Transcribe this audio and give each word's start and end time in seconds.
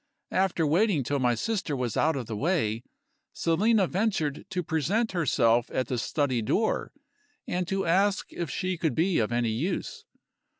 After 0.31 0.65
waiting 0.65 1.03
till 1.03 1.19
my 1.19 1.35
sister 1.35 1.75
was 1.75 1.95
out 1.95 2.15
of 2.15 2.25
the 2.25 2.35
way, 2.35 2.81
Selina 3.33 3.85
ventured 3.85 4.47
to 4.49 4.63
present 4.63 5.11
herself 5.11 5.69
at 5.71 5.89
the 5.89 5.99
study 5.99 6.41
door, 6.41 6.91
and 7.47 7.67
to 7.67 7.85
ask 7.85 8.33
if 8.33 8.49
she 8.49 8.79
could 8.79 8.95
be 8.95 9.19
of 9.19 9.31
any 9.31 9.51
use. 9.51 10.05